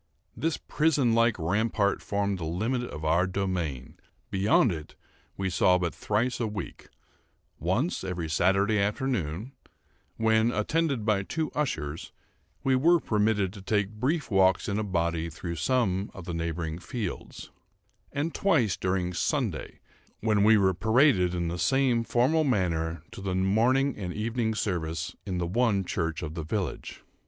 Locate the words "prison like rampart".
0.57-2.01